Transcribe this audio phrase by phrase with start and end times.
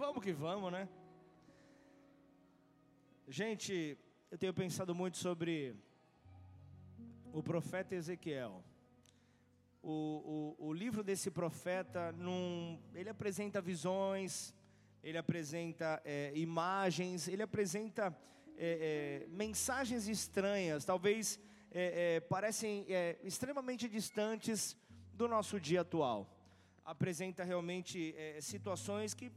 [0.00, 0.88] Vamos que vamos, né?
[3.28, 3.98] Gente,
[4.30, 5.76] eu tenho pensado muito sobre
[7.34, 8.64] o profeta Ezequiel.
[9.82, 14.54] O, o, o livro desse profeta, num, ele apresenta visões,
[15.02, 18.04] ele apresenta é, imagens, ele apresenta
[18.56, 21.38] é, é, mensagens estranhas, talvez
[21.70, 24.74] é, é, parecem é, extremamente distantes
[25.12, 26.26] do nosso dia atual.
[26.86, 29.30] Apresenta realmente situações que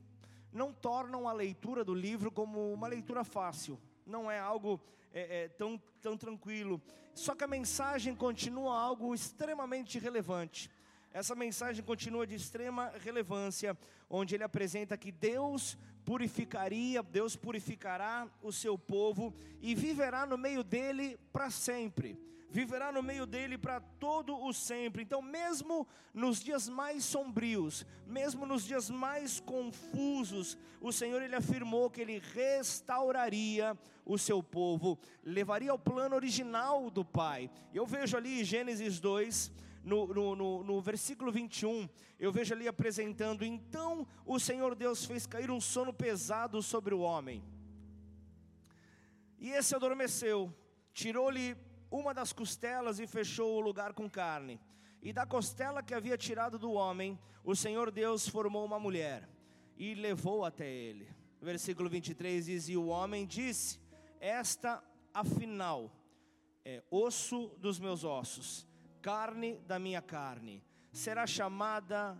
[0.54, 4.80] não tornam a leitura do livro como uma leitura fácil não é algo
[5.14, 6.82] é, é, tão, tão tranquilo.
[7.14, 10.70] Só que a mensagem continua algo extremamente relevante.
[11.12, 13.78] Essa mensagem continua de extrema relevância,
[14.10, 20.64] onde ele apresenta que Deus purificaria, Deus purificará o seu povo e viverá no meio
[20.64, 22.18] dele para sempre
[22.54, 25.02] viverá no meio dele para todo o sempre.
[25.02, 31.90] Então, mesmo nos dias mais sombrios, mesmo nos dias mais confusos, o Senhor ele afirmou
[31.90, 37.50] que ele restauraria o seu povo, levaria ao plano original do Pai.
[37.74, 39.52] Eu vejo ali Gênesis 2,
[39.84, 45.26] no, no, no, no, versículo 21, eu vejo ali apresentando: Então o Senhor Deus fez
[45.26, 47.44] cair um sono pesado sobre o homem,
[49.40, 50.54] e esse adormeceu,
[50.94, 51.58] tirou-lhe
[51.94, 54.60] uma das costelas e fechou o lugar com carne.
[55.00, 59.30] E da costela que havia tirado do homem, o Senhor Deus formou uma mulher
[59.78, 61.08] e levou até ele.
[61.40, 63.80] Versículo 23 diz: E o homem disse:
[64.20, 64.84] Esta,
[65.14, 65.92] afinal,
[66.66, 68.68] é osso dos meus ossos,
[69.00, 72.18] carne da minha carne, será chamada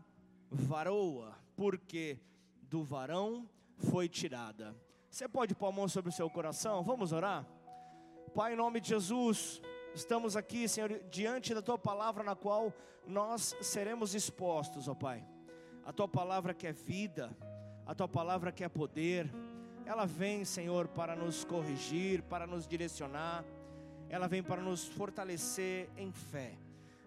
[0.52, 2.20] varoa, porque
[2.62, 4.76] do varão foi tirada.
[5.10, 6.84] Você pode pôr a mão sobre o seu coração?
[6.84, 7.48] Vamos orar?
[8.34, 9.62] Pai, em nome de Jesus,
[9.94, 12.74] estamos aqui, Senhor, diante da tua palavra na qual
[13.06, 15.24] nós seremos expostos, ó Pai.
[15.86, 17.30] A tua palavra que é vida,
[17.86, 19.32] a tua palavra que é poder,
[19.86, 23.46] ela vem, Senhor, para nos corrigir, para nos direcionar,
[24.10, 26.58] ela vem para nos fortalecer em fé.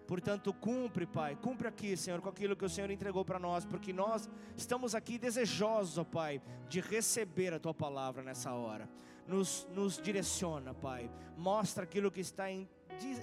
[0.07, 3.91] Portanto, cumpre, Pai, cumpre aqui, Senhor, com aquilo que o Senhor entregou para nós, porque
[3.91, 8.89] nós estamos aqui desejosos, ó Pai, de receber a Tua palavra nessa hora.
[9.27, 12.67] Nos, nos direciona, Pai, mostra aquilo que está em,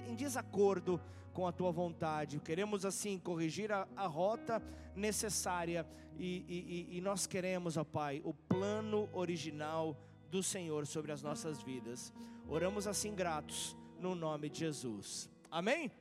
[0.07, 1.01] em desacordo
[1.33, 2.39] com a Tua vontade.
[2.39, 4.61] Queremos, assim, corrigir a, a rota
[4.95, 5.85] necessária
[6.17, 9.97] e, e, e nós queremos, ó Pai, o plano original
[10.29, 12.13] do Senhor sobre as nossas vidas.
[12.47, 15.29] Oramos assim gratos, no nome de Jesus.
[15.49, 15.91] Amém?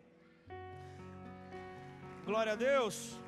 [2.25, 3.24] Glória a Deus.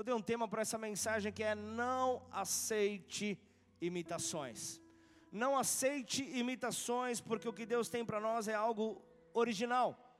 [0.00, 3.38] Eu dei um tema para essa mensagem que é não aceite
[3.82, 4.80] imitações.
[5.30, 10.18] Não aceite imitações, porque o que Deus tem para nós é algo original.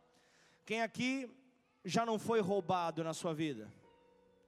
[0.67, 1.35] Quem aqui
[1.83, 3.73] já não foi roubado na sua vida?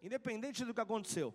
[0.02, 1.34] Independente do que aconteceu,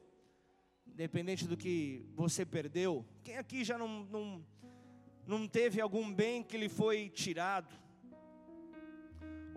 [0.85, 4.45] independente do que você perdeu, quem aqui já não, não,
[5.25, 7.75] não teve algum bem que lhe foi tirado?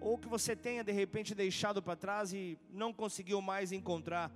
[0.00, 4.30] Ou que você tenha de repente deixado para trás e não conseguiu mais encontrar.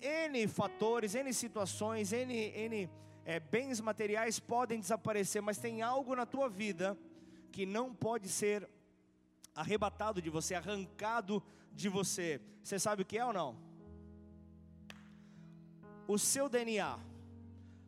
[0.00, 2.90] N fatores, N situações, N, N
[3.24, 6.98] é, bens materiais podem desaparecer, mas tem algo na tua vida
[7.50, 8.68] que não pode ser
[9.54, 12.40] arrebatado de você, arrancado de você.
[12.62, 13.56] Você sabe o que é ou não?
[16.06, 16.98] O seu DNA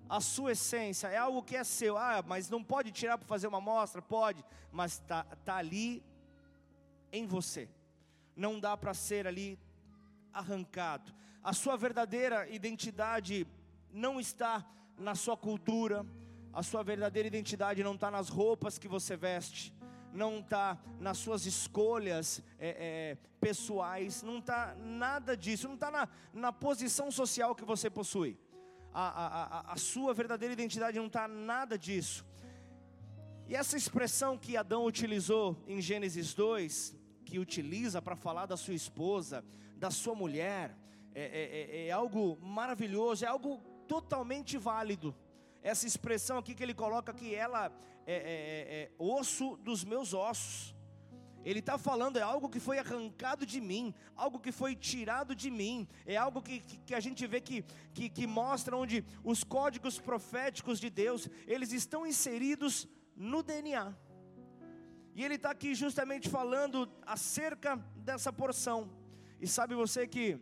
[0.08, 1.96] a sua essência, é algo que é seu.
[1.96, 4.00] Ah, mas não pode tirar para fazer uma amostra?
[4.00, 6.02] Pode, mas está tá ali
[7.12, 7.68] em você.
[8.34, 9.58] Não dá para ser ali
[10.32, 11.12] arrancado.
[11.42, 13.46] A sua verdadeira identidade
[13.92, 14.64] não está
[14.98, 16.04] na sua cultura,
[16.52, 19.72] a sua verdadeira identidade não está nas roupas que você veste,
[20.12, 26.08] não está nas suas escolhas é, é, pessoais, não está nada disso, não está na,
[26.32, 28.38] na posição social que você possui
[29.00, 32.24] a, a, a sua verdadeira identidade não está nada disso.
[33.48, 38.74] E essa expressão que Adão utilizou em Gênesis 2, que utiliza para falar da sua
[38.74, 39.44] esposa,
[39.76, 40.76] da sua mulher,
[41.15, 45.15] é, é, é, é algo maravilhoso, é algo totalmente válido.
[45.62, 47.72] Essa expressão aqui que ele coloca que ela
[48.06, 50.75] é, é, é, é osso dos meus ossos.
[51.47, 55.48] Ele está falando, é algo que foi arrancado de mim, algo que foi tirado de
[55.48, 57.65] mim, é algo que, que, que a gente vê que,
[57.95, 63.95] que, que mostra onde os códigos proféticos de Deus, eles estão inseridos no DNA.
[65.15, 68.91] E ele está aqui justamente falando acerca dessa porção.
[69.41, 70.41] E sabe você que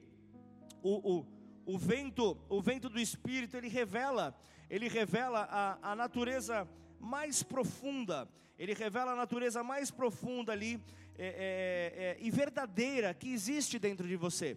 [0.83, 1.27] o, o,
[1.67, 4.35] o vento, o vento do Espírito, ele revela,
[4.71, 6.67] ele revela a, a natureza
[6.99, 8.27] mais profunda,
[8.59, 10.81] ele revela a natureza mais profunda ali
[11.17, 14.57] é, é, é, e verdadeira que existe dentro de você,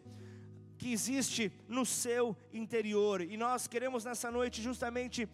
[0.77, 3.21] que existe no seu interior.
[3.21, 5.27] E nós queremos nessa noite justamente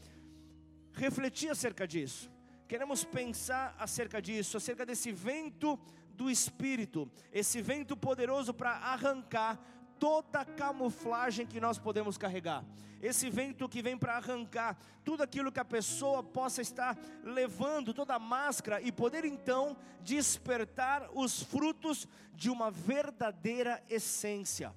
[0.93, 2.31] refletir acerca disso.
[2.67, 5.77] Queremos pensar acerca disso, acerca desse vento
[6.15, 9.59] do Espírito, esse vento poderoso para arrancar
[9.99, 12.63] toda a camuflagem que nós podemos carregar.
[13.01, 18.15] Esse vento que vem para arrancar tudo aquilo que a pessoa possa estar levando, toda
[18.15, 24.73] a máscara, e poder então despertar os frutos de uma verdadeira essência.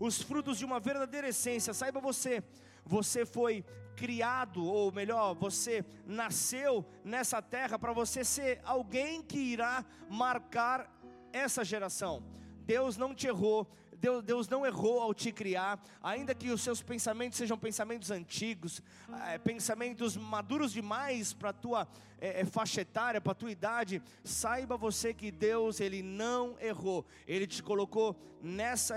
[0.00, 1.72] Os frutos de uma verdadeira essência.
[1.72, 2.42] Saiba você,
[2.84, 9.84] você foi criado, ou melhor, você nasceu nessa terra para você ser alguém que irá
[10.08, 10.88] marcar
[11.32, 12.22] essa geração.
[12.64, 13.66] Deus não te errou,
[14.00, 18.82] Deus, Deus não errou ao te criar, ainda que os seus pensamentos sejam pensamentos antigos,
[19.26, 21.88] é, pensamentos maduros demais para a tua
[22.20, 27.46] é, faixa etária, para a tua idade, saiba você que Deus, Ele não errou, Ele
[27.46, 28.96] te colocou nessa,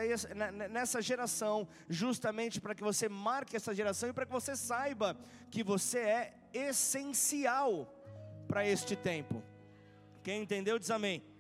[0.70, 5.18] nessa geração, justamente para que você marque essa geração e para que você saiba
[5.50, 7.92] que você é essencial
[8.48, 9.42] para este tempo.
[10.24, 11.31] Quem entendeu, diz amém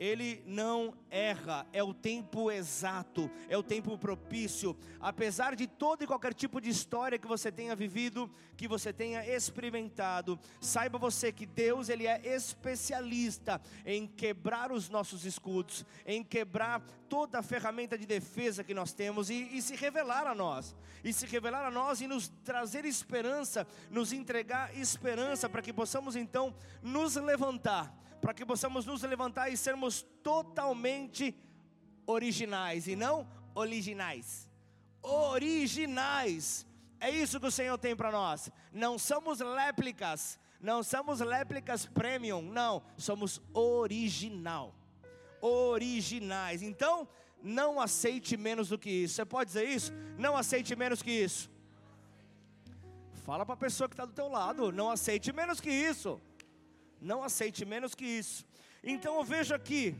[0.00, 4.74] ele não erra, é o tempo exato, é o tempo propício.
[4.98, 9.22] Apesar de todo e qualquer tipo de história que você tenha vivido, que você tenha
[9.26, 16.80] experimentado, saiba você que Deus ele é especialista em quebrar os nossos escudos, em quebrar
[17.06, 20.74] toda a ferramenta de defesa que nós temos e, e se revelar a nós,
[21.04, 26.16] e se revelar a nós e nos trazer esperança, nos entregar esperança para que possamos
[26.16, 31.34] então nos levantar para que possamos nos levantar e sermos totalmente
[32.06, 34.48] originais e não originais.
[35.02, 36.66] Originais.
[37.00, 38.50] É isso que o Senhor tem para nós.
[38.72, 44.74] Não somos réplicas, não somos réplicas premium, não, somos original.
[45.40, 46.62] Originais.
[46.62, 47.08] Então,
[47.42, 49.14] não aceite menos do que isso.
[49.14, 49.92] Você pode dizer isso?
[50.18, 51.50] Não aceite menos que isso.
[53.24, 56.20] Fala para a pessoa que está do teu lado, não aceite menos que isso
[57.00, 58.44] não aceite menos que isso.
[58.82, 59.96] Então eu vejo aqui,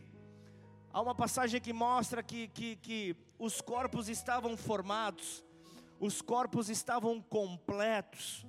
[0.92, 5.44] há uma passagem que mostra que, que, que os corpos estavam formados,
[5.98, 8.46] os corpos estavam completos,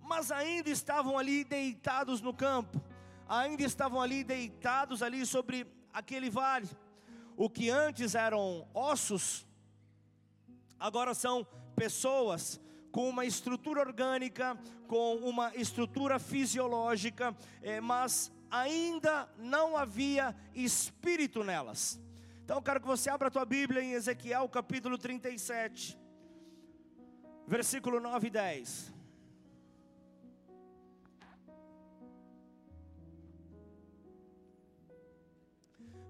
[0.00, 2.82] mas ainda estavam ali deitados no campo,
[3.28, 6.68] ainda estavam ali deitados ali sobre aquele vale.
[7.36, 9.46] O que antes eram ossos,
[10.78, 12.60] agora são pessoas
[12.94, 14.56] com uma estrutura orgânica,
[14.86, 22.00] com uma estrutura fisiológica, é, mas ainda não havia espírito nelas.
[22.44, 25.98] Então eu quero que você abra a tua Bíblia em Ezequiel capítulo 37,
[27.48, 28.94] versículo 9 e 10.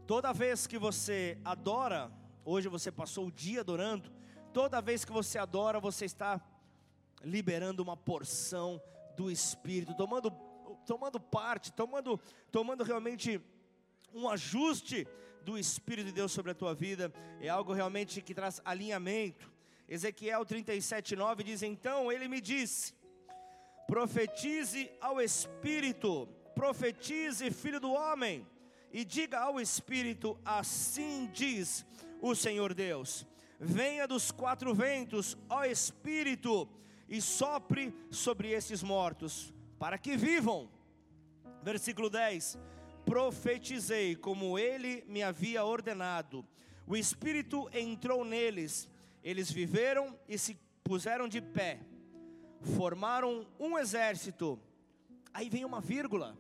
[0.07, 2.13] Toda vez que você adora,
[2.45, 4.13] hoje você passou o dia adorando,
[4.53, 6.39] toda vez que você adora, você está
[7.23, 8.81] liberando uma porção
[9.17, 10.31] do Espírito, tomando,
[10.87, 12.21] tomando parte, tomando,
[12.51, 13.41] tomando realmente
[14.13, 15.07] um ajuste
[15.43, 19.53] do Espírito de Deus sobre a tua vida, é algo realmente que traz alinhamento.
[19.89, 22.95] Ezequiel 37,9 diz: Então ele me disse:
[23.87, 28.47] profetize ao Espírito, profetize, filho do homem,
[28.93, 31.85] e diga ao Espírito: Assim diz
[32.21, 33.27] o Senhor Deus:
[33.59, 36.69] Venha dos quatro ventos, ó Espírito,
[37.09, 40.71] e sopre sobre esses mortos, para que vivam.
[41.63, 42.59] Versículo 10:
[43.05, 46.47] Profetizei como ele me havia ordenado.
[46.87, 48.89] O Espírito entrou neles,
[49.23, 51.81] eles viveram e se puseram de pé,
[52.77, 54.61] formaram um exército.
[55.33, 56.37] Aí vem uma vírgula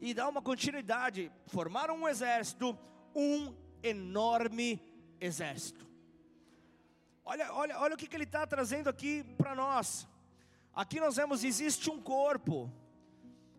[0.00, 2.78] e dá uma continuidade: formaram um exército,
[3.14, 4.80] um enorme
[5.20, 5.87] exército.
[7.30, 10.08] Olha, olha, olha o que, que ele está trazendo aqui para nós.
[10.74, 12.72] Aqui nós vemos existe um corpo,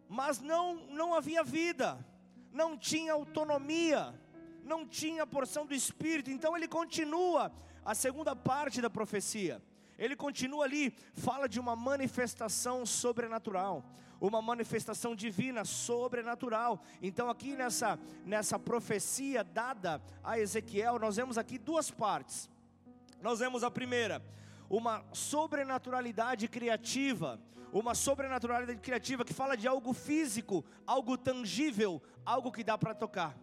[0.07, 2.03] mas não não havia vida,
[2.51, 4.19] não tinha autonomia,
[4.63, 6.31] não tinha porção do espírito.
[6.31, 7.51] Então ele continua
[7.85, 9.61] a segunda parte da profecia.
[9.99, 13.85] Ele continua ali, fala de uma manifestação sobrenatural,
[14.19, 16.81] uma manifestação divina sobrenatural.
[17.03, 22.49] Então aqui nessa nessa profecia dada a Ezequiel, nós vemos aqui duas partes.
[23.21, 24.23] Nós vemos a primeira,
[24.69, 27.39] uma sobrenaturalidade criativa,
[27.71, 33.37] uma sobrenaturalidade criativa que fala de algo físico, algo tangível, algo que dá para tocar.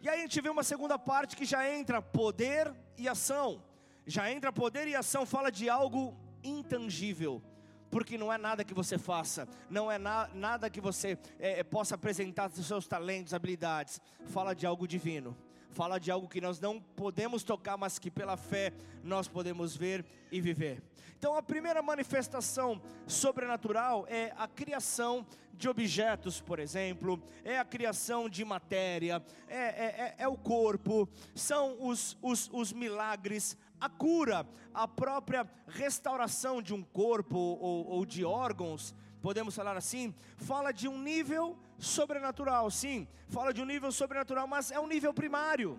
[0.00, 3.62] E aí a gente vê uma segunda parte que já entra poder e ação.
[4.06, 7.42] Já entra poder e ação, fala de algo intangível.
[7.88, 11.94] porque não é nada que você faça, não é na, nada que você é, possa
[11.94, 14.00] apresentar seus talentos, habilidades.
[14.26, 15.36] Fala de algo divino
[15.76, 18.72] fala de algo que nós não podemos tocar, mas que pela fé
[19.04, 20.82] nós podemos ver e viver.
[21.18, 28.26] Então, a primeira manifestação sobrenatural é a criação de objetos, por exemplo, é a criação
[28.26, 34.46] de matéria, é, é, é, é o corpo, são os, os, os milagres, a cura,
[34.72, 40.88] a própria restauração de um corpo ou, ou de órgãos, podemos falar assim, fala de
[40.88, 45.78] um nível sobrenatural, sim, fala de um nível sobrenatural, mas é um nível primário,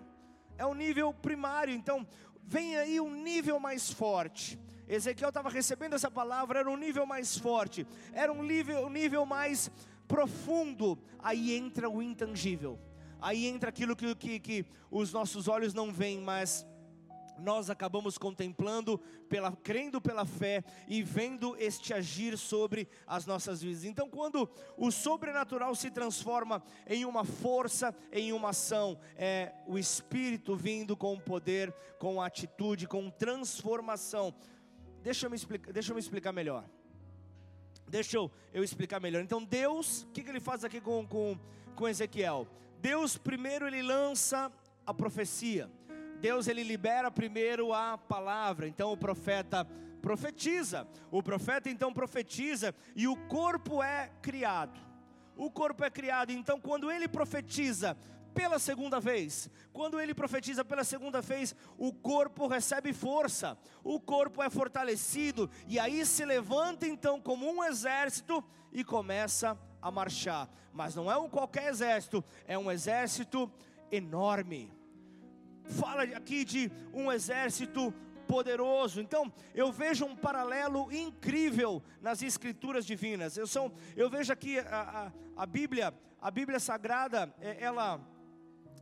[0.56, 2.06] é um nível primário, então
[2.42, 4.58] vem aí um nível mais forte.
[4.88, 9.26] Ezequiel estava recebendo essa palavra, era um nível mais forte, era um nível, um nível
[9.26, 9.70] mais
[10.06, 10.98] profundo.
[11.18, 12.78] Aí entra o intangível,
[13.20, 16.66] aí entra aquilo que, que, que os nossos olhos não veem, mas
[17.38, 23.84] nós acabamos contemplando, pela, crendo pela fé e vendo este agir sobre as nossas vidas.
[23.84, 30.56] Então, quando o sobrenatural se transforma em uma força, em uma ação, é o Espírito
[30.56, 34.34] vindo com poder, com atitude, com transformação.
[35.02, 36.64] Deixa eu me explicar, deixa eu me explicar melhor.
[37.88, 39.22] Deixa eu, eu explicar melhor.
[39.22, 41.38] Então, Deus, o que, que ele faz aqui com, com,
[41.74, 42.46] com Ezequiel?
[42.80, 44.52] Deus, primeiro, ele lança
[44.86, 45.70] a profecia.
[46.20, 48.66] Deus ele libera primeiro a palavra.
[48.66, 49.64] Então o profeta
[50.02, 50.86] profetiza.
[51.10, 54.78] O profeta então profetiza e o corpo é criado.
[55.36, 56.30] O corpo é criado.
[56.30, 57.96] Então quando ele profetiza
[58.34, 64.42] pela segunda vez, quando ele profetiza pela segunda vez, o corpo recebe força, o corpo
[64.42, 70.48] é fortalecido e aí se levanta então como um exército e começa a marchar.
[70.72, 73.50] Mas não é um qualquer exército, é um exército
[73.90, 74.77] enorme
[75.68, 77.92] fala aqui de um exército
[78.26, 79.00] poderoso.
[79.00, 83.36] Então, eu vejo um paralelo incrível nas escrituras divinas.
[83.36, 88.00] Eu, sou, eu vejo aqui a, a, a Bíblia, a Bíblia Sagrada, é, ela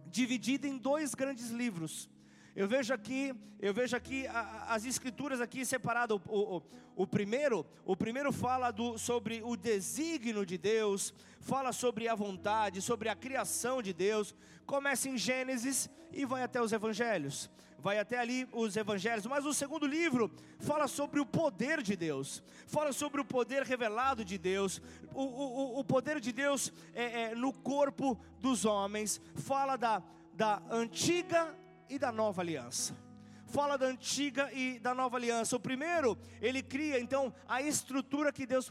[0.07, 2.09] dividida em dois grandes livros.
[2.57, 4.27] Eu vejo aqui, eu vejo aqui
[4.67, 6.19] as escrituras aqui separadas.
[6.27, 6.63] O, o,
[6.97, 12.81] o, primeiro, o primeiro fala do, sobre o desígnio de Deus, fala sobre a vontade,
[12.81, 14.35] sobre a criação de Deus.
[14.65, 17.51] Começa em Gênesis e vai até os Evangelhos.
[17.79, 19.27] Vai até ali os Evangelhos.
[19.27, 24.25] Mas o segundo livro fala sobre o poder de Deus, fala sobre o poder revelado
[24.25, 24.81] de Deus,
[25.13, 29.21] o, o, o poder de Deus é, é, no corpo dos homens.
[29.35, 31.55] Fala da, da antiga
[31.89, 32.97] e da nova aliança.
[33.47, 35.55] Fala da antiga e da nova aliança.
[35.55, 38.71] O primeiro, ele cria então a estrutura que Deus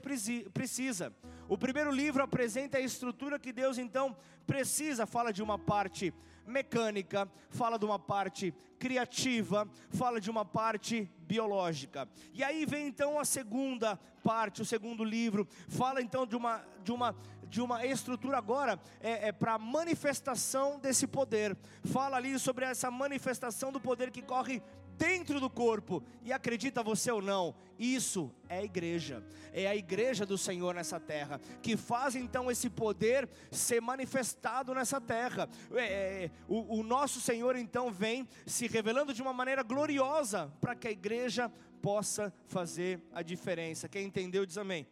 [0.54, 1.14] precisa.
[1.48, 5.06] O primeiro livro apresenta a estrutura que Deus então precisa.
[5.06, 6.14] Fala de uma parte
[6.46, 12.08] mecânica, fala de uma parte criativa, fala de uma parte biológica.
[12.34, 16.92] E aí vem então a segunda parte, o segundo livro, fala então de uma de
[16.92, 17.16] uma
[17.48, 21.58] de uma estrutura agora é, é para manifestação desse poder.
[21.84, 24.62] Fala ali sobre essa manifestação do poder que corre
[24.98, 26.04] dentro do corpo.
[26.24, 29.24] E acredita você ou não, isso é a igreja,
[29.54, 35.00] é a igreja do Senhor nessa terra, que faz então esse poder ser manifestado nessa
[35.00, 35.48] terra.
[35.74, 40.76] É, é, o, o nosso Senhor então vem se revelando de uma maneira gloriosa para
[40.76, 43.88] que a igreja possa fazer a diferença.
[43.88, 44.88] Quem entendeu diz amém.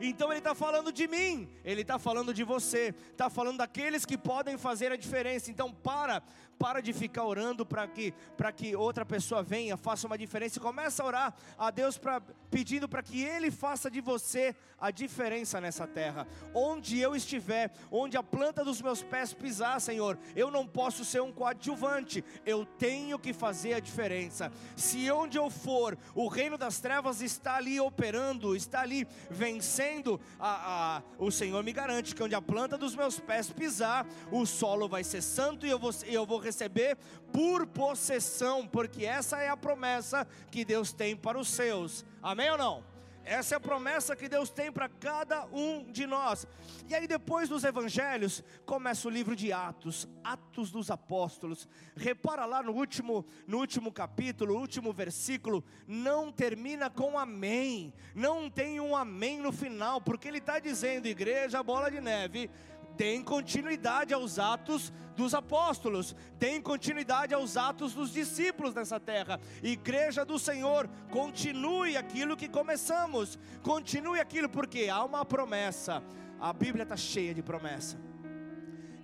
[0.00, 4.18] Então ele está falando de mim, ele está falando de você, está falando daqueles que
[4.18, 5.50] podem fazer a diferença.
[5.50, 6.22] Então para,
[6.58, 8.14] para de ficar orando para que,
[8.56, 10.60] que outra pessoa venha, faça uma diferença.
[10.60, 12.20] Começa a orar a Deus pra,
[12.50, 16.26] pedindo para que Ele faça de você a diferença nessa terra.
[16.52, 21.22] Onde eu estiver, onde a planta dos meus pés pisar, Senhor, eu não posso ser
[21.22, 24.52] um coadjuvante, eu tenho que fazer a diferença.
[24.76, 30.98] Se onde eu for, o reino das trevas está ali operando, está ali vencendo, a,
[30.98, 34.88] a, o Senhor me garante que onde a planta dos meus pés pisar, o solo
[34.88, 36.96] vai ser santo e eu vou, eu vou receber
[37.32, 42.04] por possessão, porque essa é a promessa que Deus tem para os seus.
[42.22, 42.94] Amém ou não?
[43.24, 46.46] Essa é a promessa que Deus tem para cada um de nós.
[46.86, 51.66] E aí, depois dos evangelhos, começa o livro de Atos, Atos dos Apóstolos.
[51.96, 57.94] Repara lá no último, no último capítulo, o último versículo, não termina com amém.
[58.14, 62.50] Não tem um amém no final, porque ele está dizendo, igreja, bola de neve
[62.96, 69.40] deem continuidade aos atos dos apóstolos, deem continuidade aos atos dos discípulos nessa terra.
[69.62, 76.02] Igreja do Senhor, continue aquilo que começamos, continue aquilo, porque há uma promessa.
[76.40, 77.98] A Bíblia está cheia de promessa.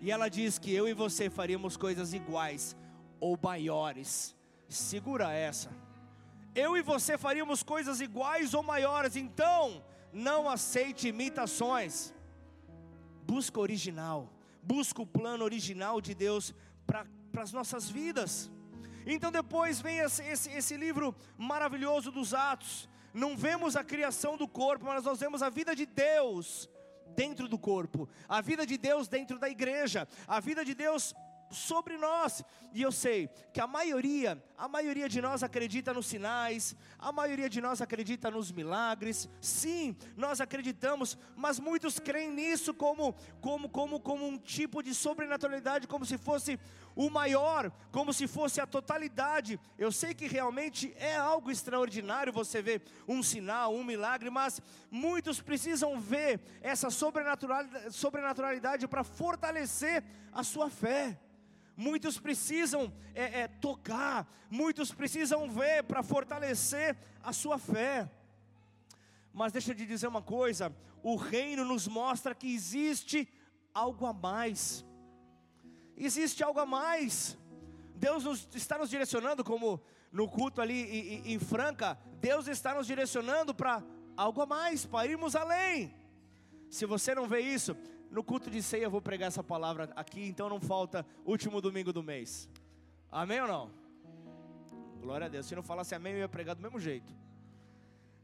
[0.00, 2.76] E ela diz que eu e você faríamos coisas iguais
[3.18, 4.34] ou maiores.
[4.68, 5.70] Segura essa.
[6.54, 12.12] eu e você faríamos coisas iguais ou maiores, então não aceite imitações.
[13.32, 14.28] Busca original,
[14.60, 16.52] busca o plano original de Deus
[16.84, 17.06] para
[17.36, 18.50] as nossas vidas.
[19.06, 22.88] Então depois vem esse, esse, esse livro maravilhoso dos Atos.
[23.14, 26.68] Não vemos a criação do corpo, mas nós vemos a vida de Deus
[27.14, 31.14] dentro do corpo, a vida de Deus dentro da igreja, a vida de Deus
[31.50, 32.44] sobre nós.
[32.72, 37.48] E eu sei que a maioria, a maioria de nós acredita nos sinais, a maioria
[37.48, 39.28] de nós acredita nos milagres.
[39.40, 45.88] Sim, nós acreditamos, mas muitos creem nisso como como como como um tipo de sobrenaturalidade,
[45.88, 46.58] como se fosse
[46.94, 49.58] o maior, como se fosse a totalidade.
[49.78, 55.40] Eu sei que realmente é algo extraordinário você ver um sinal, um milagre, mas muitos
[55.40, 61.18] precisam ver essa sobrenaturalidade, sobrenaturalidade para fortalecer a sua fé
[61.80, 68.08] muitos precisam é, é, tocar, muitos precisam ver para fortalecer a sua fé.
[69.32, 73.26] Mas deixa eu te dizer uma coisa: o reino nos mostra que existe
[73.72, 74.84] algo a mais.
[75.96, 77.38] Existe algo a mais.
[77.94, 79.82] Deus nos, está nos direcionando, como
[80.12, 83.82] no culto ali em, em Franca, Deus está nos direcionando para
[84.16, 85.94] algo a mais, para irmos além.
[86.68, 87.76] Se você não vê isso,
[88.10, 91.92] no culto de ceia eu vou pregar essa palavra aqui, então não falta último domingo
[91.92, 92.48] do mês.
[93.10, 93.70] Amém ou não?
[95.00, 95.46] Glória a Deus.
[95.46, 97.14] Se não falasse amém, eu ia pregar do mesmo jeito.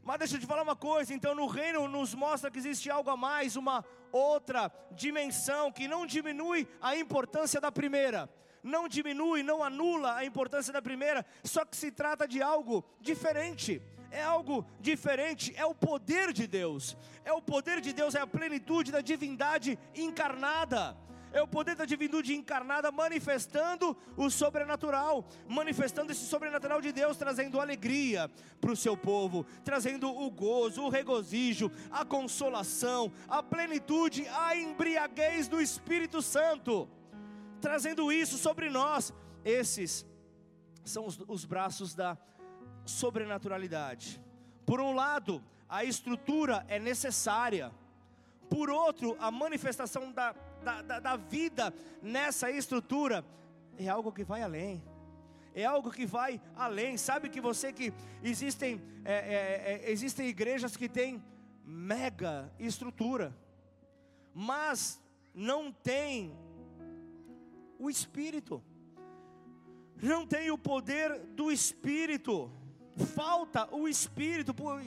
[0.03, 3.11] Mas deixa eu te falar uma coisa, então no reino nos mostra que existe algo
[3.11, 8.31] a mais, uma outra dimensão que não diminui a importância da primeira.
[8.63, 13.81] Não diminui, não anula a importância da primeira, só que se trata de algo diferente
[14.11, 18.27] é algo diferente, é o poder de Deus, é o poder de Deus, é a
[18.27, 20.97] plenitude da divindade encarnada,
[21.33, 27.61] é o poder da divindade encarnada manifestando o sobrenatural, manifestando esse sobrenatural de Deus, trazendo
[27.61, 34.57] alegria para o seu povo, trazendo o gozo, o regozijo, a consolação, a plenitude, a
[34.57, 36.89] embriaguez do Espírito Santo,
[37.61, 39.13] trazendo isso sobre nós.
[39.45, 40.07] Esses
[40.85, 42.17] são os, os braços da
[42.87, 44.21] sobrenaturalidade.
[44.65, 47.71] Por um lado, a estrutura é necessária.
[48.49, 53.25] Por outro, a manifestação da, da, da, da vida nessa estrutura
[53.77, 54.83] é algo que vai além.
[55.55, 56.97] É algo que vai além.
[56.97, 61.23] Sabe que você que existem é, é, é, existem igrejas que têm
[61.65, 63.37] mega estrutura,
[64.35, 65.01] mas
[65.33, 66.37] não tem
[67.79, 68.63] o Espírito,
[70.03, 72.51] não tem o poder do Espírito
[72.97, 74.55] falta o Espírito.
[74.55, 74.81] Por,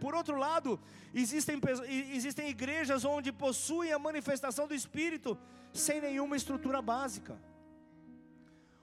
[0.00, 0.80] por outro lado,
[1.14, 1.60] existem,
[2.12, 5.38] existem igrejas onde possuem a manifestação do Espírito
[5.72, 7.40] sem nenhuma estrutura básica.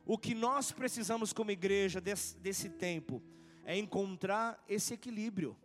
[0.05, 3.21] O que nós precisamos como igreja desse, desse tempo
[3.63, 5.55] é encontrar esse equilíbrio,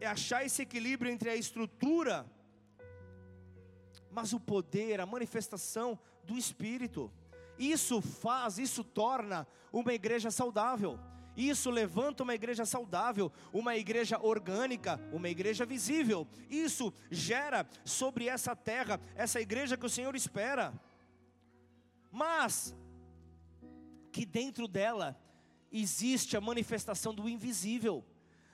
[0.00, 2.26] é achar esse equilíbrio entre a estrutura,
[4.10, 7.10] mas o poder, a manifestação do Espírito.
[7.56, 10.98] Isso faz, isso torna uma igreja saudável.
[11.36, 16.26] Isso levanta uma igreja saudável, uma igreja orgânica, uma igreja visível.
[16.48, 20.72] Isso gera sobre essa terra essa igreja que o Senhor espera.
[22.10, 22.74] Mas
[24.12, 25.20] que dentro dela
[25.72, 28.04] existe a manifestação do invisível,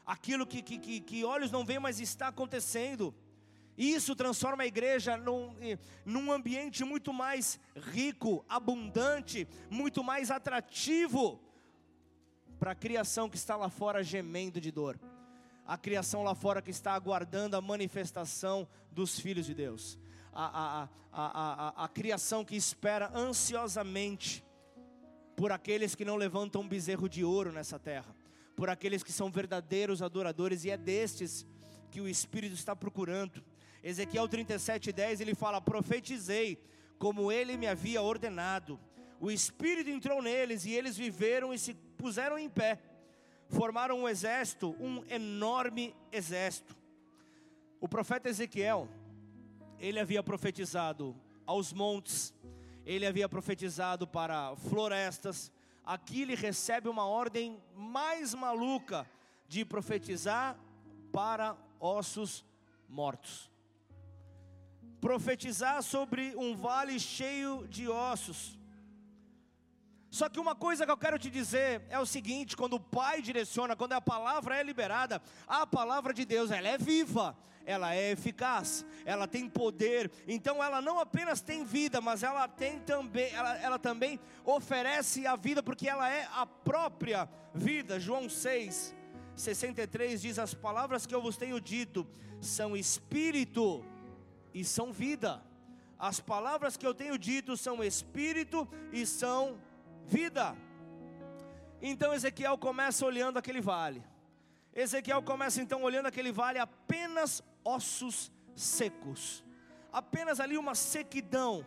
[0.06, 3.14] aquilo que, que, que, que olhos não veem, mas está acontecendo.
[3.76, 5.54] Isso transforma a igreja num,
[6.04, 11.38] num ambiente muito mais rico, abundante, muito mais atrativo
[12.61, 15.01] para a criação que está lá fora gemendo de dor,
[15.66, 19.99] a criação lá fora que está aguardando a manifestação dos filhos de Deus,
[20.31, 24.44] a, a, a, a, criação que espera ansiosamente
[25.35, 28.14] por aqueles que não levantam um bezerro de ouro nessa terra,
[28.55, 31.46] por aqueles que são verdadeiros adoradores, e é destes
[31.90, 33.42] que o Espírito está procurando.
[33.83, 36.62] Ezequiel 37:10 ele fala: Profetizei
[36.99, 38.79] como ele me havia ordenado.
[39.18, 42.78] O Espírito entrou neles e eles viveram e se puseram em pé,
[43.48, 46.74] formaram um exército, um enorme exército.
[47.78, 48.88] O profeta Ezequiel,
[49.78, 51.14] ele havia profetizado
[51.46, 52.34] aos montes,
[52.86, 55.52] ele havia profetizado para florestas.
[55.84, 59.06] Aqui ele recebe uma ordem mais maluca
[59.46, 60.58] de profetizar
[61.12, 62.44] para ossos
[62.88, 63.50] mortos.
[65.00, 68.60] Profetizar sobre um vale cheio de ossos
[70.11, 73.23] Só que uma coisa que eu quero te dizer é o seguinte: quando o Pai
[73.23, 78.11] direciona, quando a palavra é liberada, a palavra de Deus ela é viva, ela é
[78.11, 80.11] eficaz, ela tem poder.
[80.27, 85.37] Então ela não apenas tem vida, mas ela tem também, ela, ela também oferece a
[85.37, 88.01] vida, porque ela é a própria vida.
[88.01, 88.92] João 6,
[89.37, 92.05] 63 diz: As palavras que eu vos tenho dito
[92.40, 93.85] são espírito
[94.53, 95.40] e são vida.
[95.96, 99.69] As palavras que eu tenho dito são espírito e são vida.
[101.83, 104.03] Então Ezequiel começa olhando aquele vale.
[104.75, 109.44] Ezequiel começa então olhando aquele vale apenas ossos secos.
[109.92, 111.64] Apenas ali uma sequidão.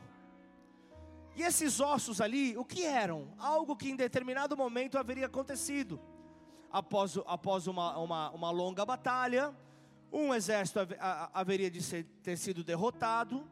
[1.35, 3.33] E esses ossos ali, o que eram?
[3.39, 5.99] Algo que em determinado momento haveria acontecido.
[6.71, 9.53] Após, após uma, uma, uma longa batalha,
[10.11, 10.79] um exército
[11.33, 13.47] haveria de ser, ter sido derrotado,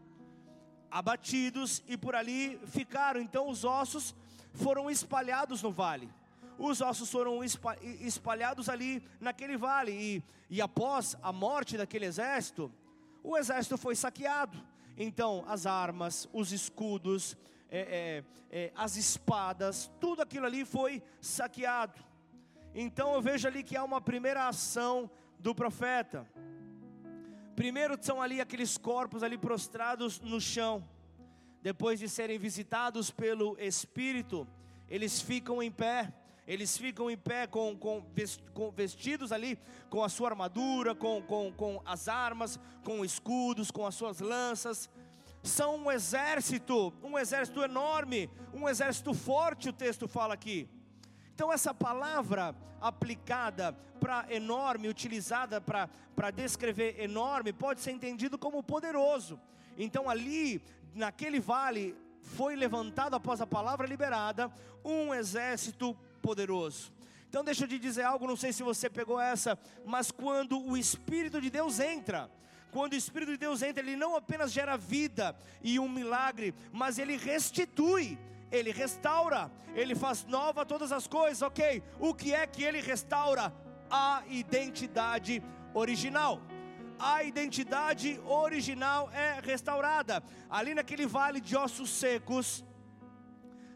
[0.89, 3.19] abatidos, e por ali ficaram.
[3.19, 4.15] Então os ossos
[4.53, 6.09] foram espalhados no vale.
[6.57, 9.91] Os ossos foram espalhados ali naquele vale.
[9.91, 12.71] E, e após a morte daquele exército,
[13.23, 14.57] o exército foi saqueado.
[14.97, 17.35] Então, as armas, os escudos,
[17.69, 21.99] é, é, é, as espadas, tudo aquilo ali foi saqueado.
[22.75, 25.09] Então, eu vejo ali que há uma primeira ação
[25.39, 26.27] do profeta.
[27.55, 30.87] Primeiro são ali aqueles corpos ali prostrados no chão
[31.61, 34.47] depois de serem visitados pelo Espírito,
[34.89, 36.13] eles ficam em pé,
[36.47, 38.03] eles ficam em pé com, com,
[38.71, 39.57] vestidos ali,
[39.89, 44.89] com a sua armadura, com, com, com as armas, com escudos, com as suas lanças.
[45.43, 50.67] São um exército, um exército enorme, um exército forte, o texto fala aqui.
[51.33, 59.39] Então, essa palavra aplicada para enorme, utilizada para descrever enorme, pode ser entendido como poderoso.
[59.77, 60.61] Então, ali
[60.93, 64.51] naquele vale foi levantado após a palavra liberada
[64.83, 66.91] um exército poderoso.
[67.29, 70.75] Então deixa eu te dizer algo, não sei se você pegou essa, mas quando o
[70.75, 72.29] Espírito de Deus entra,
[72.71, 76.99] quando o Espírito de Deus entra, ele não apenas gera vida e um milagre, mas
[76.99, 78.19] ele restitui,
[78.51, 81.81] ele restaura, ele faz nova todas as coisas, ok?
[81.99, 83.53] O que é que ele restaura?
[83.89, 85.41] A identidade
[85.73, 86.41] original
[87.01, 90.23] a identidade original é restaurada.
[90.49, 92.63] Ali naquele vale de ossos secos,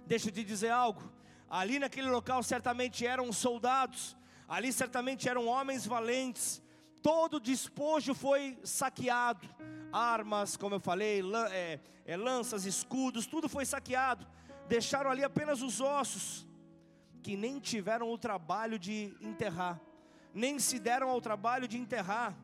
[0.06, 1.12] deixa eu te dizer algo.
[1.50, 4.16] Ali naquele local certamente eram soldados,
[4.48, 6.62] ali certamente eram homens valentes.
[7.02, 9.48] Todo despojo foi saqueado,
[9.92, 14.26] armas, como eu falei, é, é, lanças, escudos, tudo foi saqueado.
[14.68, 16.48] Deixaram ali apenas os ossos,
[17.24, 19.80] que nem tiveram o trabalho de enterrar,
[20.34, 22.36] nem se deram ao trabalho de enterrar.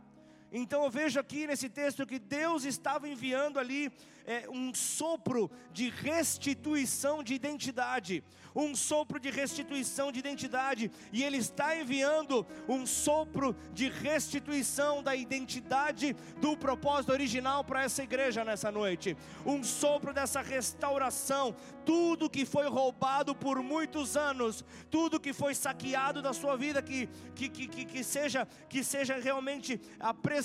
[0.52, 3.90] Então eu vejo aqui nesse texto que Deus estava enviando ali
[4.26, 8.22] é, um sopro de restituição de identidade,
[8.54, 15.16] um sopro de restituição de identidade, e Ele está enviando um sopro de restituição da
[15.16, 22.46] identidade do propósito original para essa igreja nessa noite, um sopro dessa restauração, tudo que
[22.46, 27.68] foi roubado por muitos anos, tudo que foi saqueado da sua vida, que, que, que,
[27.68, 30.41] que, que seja, que seja realmente apresentado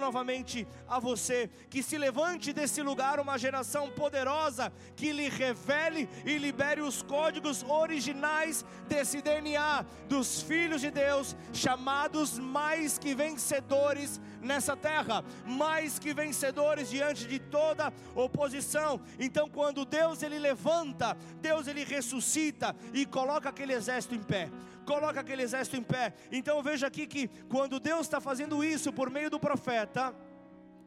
[0.00, 6.38] novamente a você, que se levante desse lugar uma geração poderosa que lhe revele e
[6.38, 14.76] libere os códigos originais desse DNA dos filhos de Deus, chamados mais que vencedores nessa
[14.76, 19.00] terra, mais que vencedores diante de toda oposição.
[19.18, 24.48] Então, quando Deus ele levanta, Deus ele ressuscita e coloca aquele exército em pé.
[24.84, 26.14] Coloca aquele exército em pé.
[26.30, 30.14] Então veja aqui que quando Deus está fazendo isso por meio do profeta,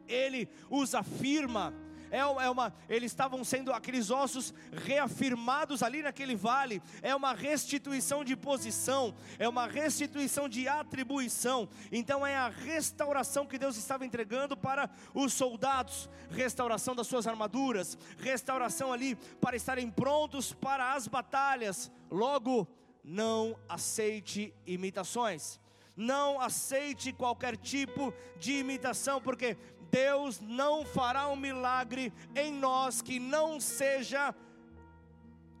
[0.06, 1.72] ele os afirma,
[2.14, 8.22] é, é uma, eles estavam sendo aqueles ossos reafirmados ali naquele vale, é uma restituição
[8.22, 14.56] de posição, é uma restituição de atribuição, então é a restauração que Deus estava entregando
[14.56, 21.90] para os soldados, restauração das suas armaduras, restauração ali para estarem prontos para as batalhas,
[22.08, 22.68] logo,
[23.04, 25.60] não aceite imitações
[25.96, 29.56] não aceite qualquer tipo de imitação, porque
[29.90, 34.34] Deus não fará um milagre em nós que não seja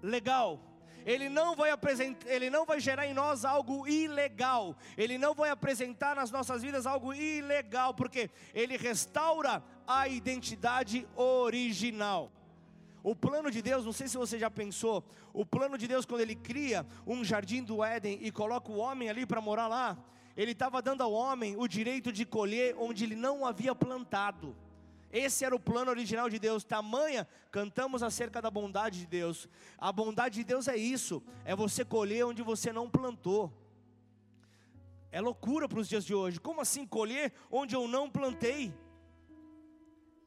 [0.02, 0.60] legal.
[1.06, 4.74] Ele não vai apresentar, ele não vai gerar em nós algo ilegal.
[4.96, 12.32] Ele não vai apresentar nas nossas vidas algo ilegal, porque ele restaura a identidade original.
[13.04, 16.22] O plano de Deus, não sei se você já pensou, o plano de Deus quando
[16.22, 19.98] ele cria um jardim do Éden e coloca o homem ali para morar lá,
[20.34, 24.56] ele estava dando ao homem o direito de colher onde ele não havia plantado.
[25.12, 26.64] Esse era o plano original de Deus.
[26.64, 29.50] Tamanha, cantamos acerca da bondade de Deus.
[29.76, 33.52] A bondade de Deus é isso: é você colher onde você não plantou.
[35.12, 36.40] É loucura para os dias de hoje.
[36.40, 38.74] Como assim colher onde eu não plantei?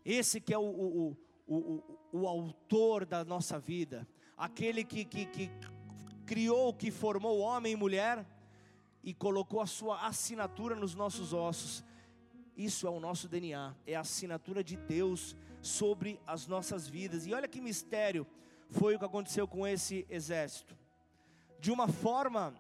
[0.06, 5.52] Esse que é o, o, o, o, autor da nossa vida, aquele que, que, que
[6.26, 8.26] criou, que formou homem e mulher
[9.04, 11.84] e colocou a sua assinatura nos nossos ossos.
[12.56, 17.26] Isso é o nosso DNA, é a assinatura de Deus sobre as nossas vidas.
[17.26, 18.28] E olha que mistério
[18.70, 20.78] foi o que aconteceu com esse exército.
[21.60, 22.54] De uma forma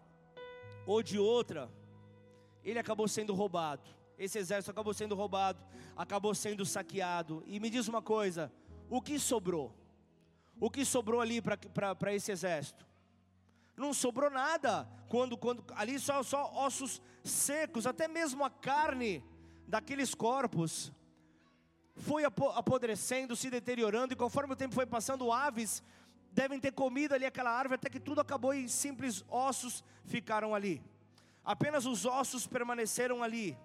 [0.86, 1.69] ou de outra,
[2.63, 3.89] ele acabou sendo roubado.
[4.17, 5.63] Esse exército acabou sendo roubado,
[5.95, 7.43] acabou sendo saqueado.
[7.45, 8.51] E me diz uma coisa:
[8.89, 9.73] o que sobrou?
[10.60, 12.86] O que sobrou ali para esse exército?
[13.76, 14.88] Não sobrou nada.
[15.08, 19.23] Quando, quando ali só, só ossos secos, até mesmo a carne
[19.67, 20.91] daqueles corpos
[21.95, 25.84] foi apodrecendo, se deteriorando, e conforme o tempo foi passando, aves
[26.32, 30.84] devem ter comido ali aquela árvore, até que tudo acabou e simples ossos ficaram ali.
[31.43, 33.58] Apenas os ossos permaneceram ali,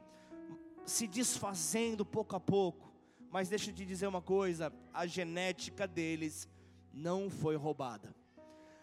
[0.86, 2.91] se desfazendo pouco a pouco.
[3.32, 6.46] Mas deixa eu te dizer uma coisa: a genética deles
[6.92, 8.14] não foi roubada.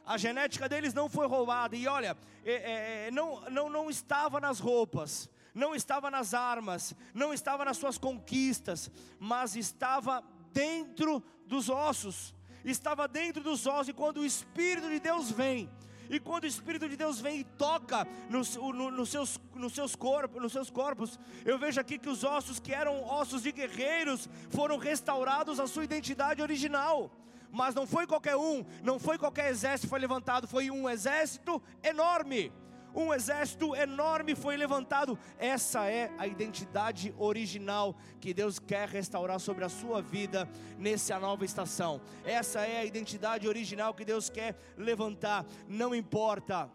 [0.04, 4.60] A genética deles não foi roubada, e olha, é, é, não, não, não estava nas
[4.60, 12.34] roupas, não estava nas armas, não estava nas suas conquistas, mas estava dentro dos ossos.
[12.66, 15.70] Estava dentro dos ossos, e quando o Espírito de Deus vem,
[16.10, 19.96] e quando o Espírito de Deus vem e toca nos, no, nos, seus, nos, seus
[19.96, 24.28] corpos, nos seus corpos, eu vejo aqui que os ossos que eram ossos de guerreiros
[24.50, 27.12] foram restaurados à sua identidade original.
[27.52, 31.62] Mas não foi qualquer um, não foi qualquer exército que foi levantado, foi um exército
[31.84, 32.52] enorme
[32.94, 35.18] um exército enorme foi levantado.
[35.38, 41.46] Essa é a identidade original que Deus quer restaurar sobre a sua vida nessa nova
[41.46, 42.02] estação.
[42.24, 45.46] Essa é a identidade original que Deus quer levantar.
[45.68, 46.70] Não importa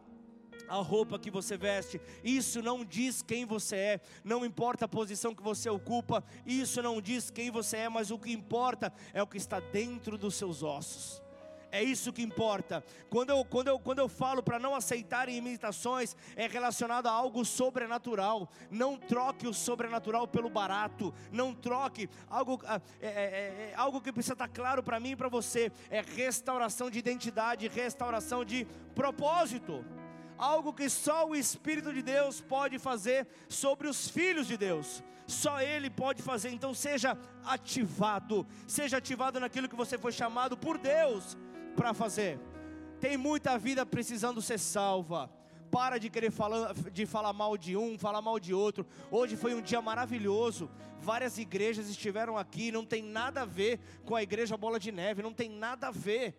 [0.68, 5.34] a roupa que você veste, isso não diz quem você é, não importa a posição
[5.34, 9.26] que você ocupa, isso não diz quem você é, mas o que importa é o
[9.26, 11.23] que está dentro dos seus ossos.
[11.74, 12.84] É isso que importa.
[13.10, 17.44] Quando eu, quando eu, quando eu falo para não aceitarem imitações, é relacionado a algo
[17.44, 18.48] sobrenatural.
[18.70, 21.12] Não troque o sobrenatural pelo barato.
[21.32, 25.10] Não troque algo, ah, é, é, é, é algo que precisa estar claro para mim
[25.10, 25.72] e para você.
[25.90, 29.84] É restauração de identidade, restauração de propósito
[30.36, 35.02] algo que só o Espírito de Deus pode fazer sobre os filhos de Deus.
[35.26, 36.50] Só Ele pode fazer.
[36.50, 41.36] Então seja ativado, seja ativado naquilo que você foi chamado por Deus
[41.74, 42.38] para fazer.
[43.00, 45.30] Tem muita vida precisando ser salva.
[45.70, 48.86] Para de querer falar, de falar mal de um, falar mal de outro.
[49.10, 50.70] Hoje foi um dia maravilhoso.
[51.00, 52.70] Várias igrejas estiveram aqui.
[52.70, 55.22] Não tem nada a ver com a igreja Bola de Neve.
[55.22, 56.36] Não tem nada a ver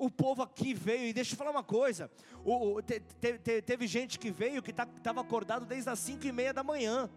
[0.00, 2.10] o povo aqui veio, e deixa eu falar uma coisa:
[2.42, 6.26] o, o, te, te, teve gente que veio que estava tá, acordado desde as 5
[6.26, 7.10] e meia da manhã,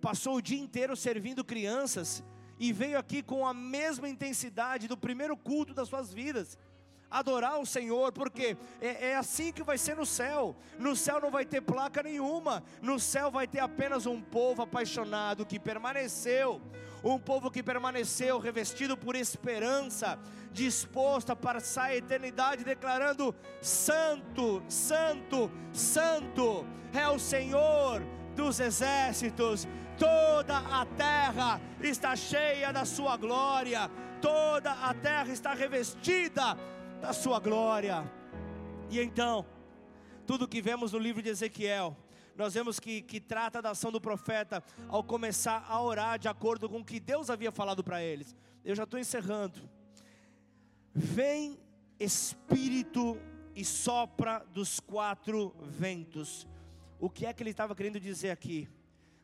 [0.00, 2.22] passou o dia inteiro servindo crianças,
[2.58, 6.58] e veio aqui com a mesma intensidade do primeiro culto das suas vidas.
[7.10, 10.56] Adorar o Senhor, porque é, é, assim que vai ser no céu.
[10.78, 15.46] No céu não vai ter placa nenhuma, no céu vai ter apenas um povo apaixonado
[15.46, 16.60] que permaneceu,
[17.04, 20.18] um povo que permaneceu revestido por esperança,
[20.50, 28.02] disposto a passar a eternidade declarando: Santo, Santo, Santo é o Senhor
[28.34, 36.56] dos exércitos, toda a terra está cheia da sua glória, toda a terra está revestida
[37.00, 38.10] da sua glória.
[38.90, 39.46] E então,
[40.26, 41.96] tudo que vemos no livro de Ezequiel,
[42.36, 46.68] nós vemos que, que trata da ação do profeta ao começar a orar de acordo
[46.68, 48.34] com o que Deus havia falado para eles.
[48.64, 49.60] Eu já estou encerrando.
[50.92, 51.58] Vem
[51.98, 53.18] Espírito
[53.54, 56.46] e sopra dos quatro ventos
[57.04, 58.66] o que é que ele estava querendo dizer aqui?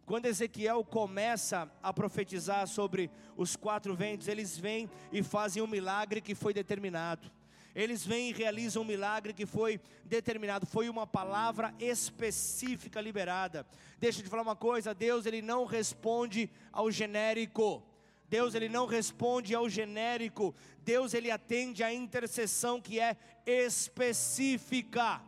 [0.07, 6.21] Quando Ezequiel começa a profetizar sobre os quatro ventos, eles vêm e fazem um milagre
[6.21, 7.31] que foi determinado.
[7.75, 13.65] Eles vêm e realizam um milagre que foi determinado, foi uma palavra específica liberada.
[13.99, 17.83] Deixa eu te falar uma coisa, Deus ele não responde ao genérico.
[18.29, 20.55] Deus ele não responde ao genérico.
[20.85, 25.21] Deus ele atende à intercessão que é específica.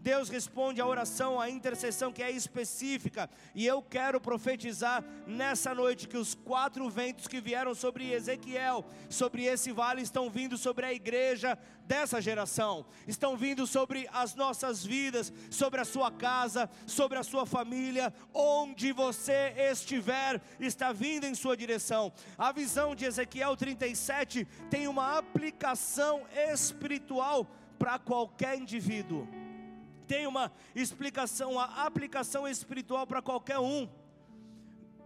[0.00, 3.28] Deus responde a oração, a intercessão que é específica.
[3.54, 9.44] E eu quero profetizar nessa noite que os quatro ventos que vieram sobre Ezequiel, sobre
[9.44, 15.32] esse vale, estão vindo sobre a igreja dessa geração, estão vindo sobre as nossas vidas,
[15.50, 21.56] sobre a sua casa, sobre a sua família, onde você estiver, está vindo em sua
[21.56, 22.12] direção.
[22.36, 27.46] A visão de Ezequiel 37 tem uma aplicação espiritual
[27.78, 29.26] para qualquer indivíduo
[30.08, 33.86] tem uma explicação, uma aplicação espiritual para qualquer um.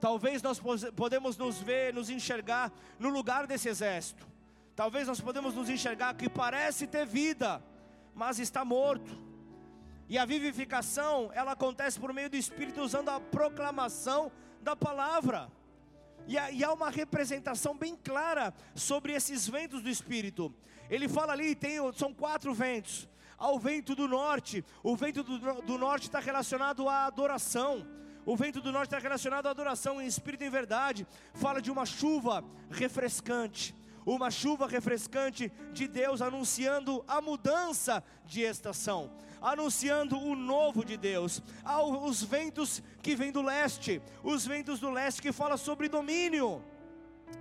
[0.01, 0.61] Talvez nós
[0.97, 4.27] podemos nos ver, nos enxergar no lugar desse exército.
[4.75, 7.63] Talvez nós podemos nos enxergar que parece ter vida,
[8.15, 9.21] mas está morto.
[10.09, 15.51] E a vivificação, ela acontece por meio do Espírito usando a proclamação da palavra.
[16.27, 20.55] E, há uma representação bem clara sobre esses ventos do Espírito.
[20.89, 23.09] Ele fala ali, tem, são quatro ventos
[23.43, 24.65] ao vento do norte.
[24.85, 27.85] O vento do, do norte está relacionado à adoração.
[28.25, 31.05] O vento do norte está relacionado à adoração em espírito e em verdade.
[31.35, 33.75] Fala de uma chuva refrescante.
[34.07, 41.43] Uma chuva refrescante de Deus anunciando a mudança de estação, anunciando o novo de Deus.
[41.65, 46.65] Há os ventos que vêm do leste, os ventos do leste que fala sobre domínio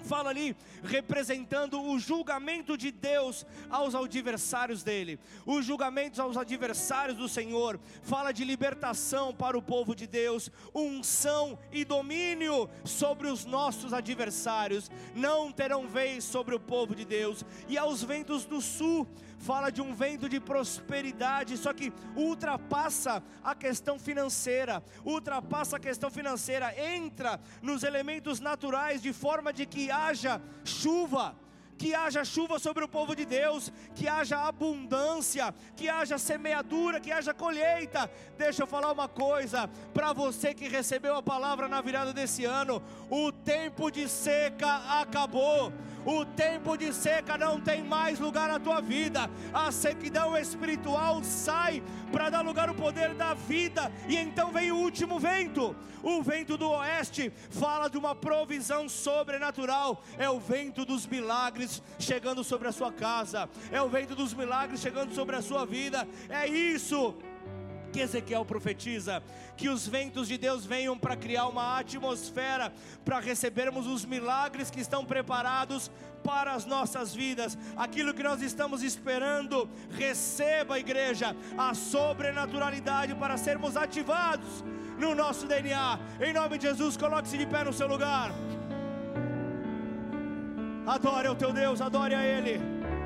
[0.03, 7.29] fala ali representando o julgamento de Deus aos adversários dele, os julgamentos aos adversários do
[7.29, 13.93] Senhor, fala de libertação para o povo de Deus, unção e domínio sobre os nossos
[13.93, 19.07] adversários, não terão vez sobre o povo de Deus, e aos ventos do sul,
[19.41, 26.09] fala de um vento de prosperidade, só que ultrapassa a questão financeira, ultrapassa a questão
[26.09, 31.35] financeira, entra nos elementos naturais de forma de que haja chuva
[31.81, 37.11] que haja chuva sobre o povo de Deus, que haja abundância, que haja semeadura, que
[37.11, 38.07] haja colheita.
[38.37, 42.83] Deixa eu falar uma coisa para você que recebeu a palavra na virada desse ano:
[43.09, 45.73] o tempo de seca acabou.
[46.05, 49.29] O tempo de seca não tem mais lugar na tua vida.
[49.53, 53.91] A sequidão espiritual sai para dar lugar ao poder da vida.
[54.07, 55.75] E então vem o último vento.
[56.01, 60.03] O vento do oeste fala de uma provisão sobrenatural.
[60.17, 63.47] É o vento dos milagres chegando sobre a sua casa.
[63.71, 66.07] É o vento dos milagres chegando sobre a sua vida.
[66.29, 67.15] É isso
[67.91, 69.21] que Ezequiel profetiza,
[69.57, 72.73] que os ventos de Deus venham para criar uma atmosfera,
[73.05, 75.91] para recebermos os milagres que estão preparados
[76.23, 83.75] para as nossas vidas, aquilo que nós estamos esperando, receba, igreja, a sobrenaturalidade para sermos
[83.75, 84.63] ativados
[84.97, 85.99] no nosso DNA.
[86.19, 88.31] Em nome de Jesus, coloque-se de pé no seu lugar.
[90.85, 92.80] Adore o teu Deus, adore a Ele.